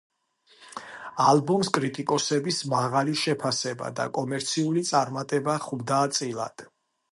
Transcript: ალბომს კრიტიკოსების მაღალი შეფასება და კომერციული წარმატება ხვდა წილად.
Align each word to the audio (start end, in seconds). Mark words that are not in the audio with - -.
ალბომს 1.25 1.69
კრიტიკოსების 1.77 2.57
მაღალი 2.73 3.13
შეფასება 3.25 3.93
და 4.01 4.09
კომერციული 4.19 4.87
წარმატება 4.91 5.59
ხვდა 5.69 6.03
წილად. 6.19 6.69